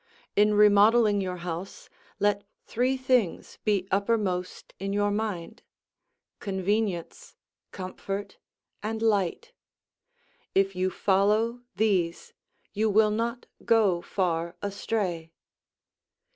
[0.35, 5.61] In remodeling your house, let three things be uppermost in your mind:
[6.39, 7.35] convenience,
[7.71, 8.39] comfort,
[8.81, 9.53] and light;
[10.55, 12.33] if you follow these,
[12.73, 15.31] you will not go far astray.